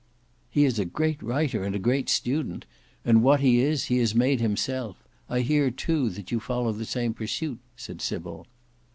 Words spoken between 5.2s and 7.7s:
I hear too that you follow the same pursuit,"